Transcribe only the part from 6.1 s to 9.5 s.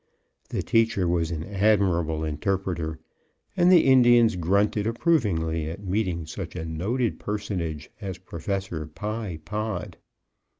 such a noted personage as Professor Pye